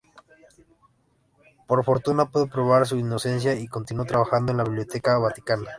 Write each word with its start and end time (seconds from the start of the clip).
Por 1.67 1.85
fortuna, 1.85 2.25
pudo 2.25 2.47
probar 2.47 2.87
su 2.87 2.95
inocencia 2.97 3.53
y 3.53 3.67
continuó 3.67 4.03
trabajando 4.03 4.51
en 4.51 4.57
la 4.57 4.63
Biblioteca 4.63 5.19
Vaticana. 5.19 5.69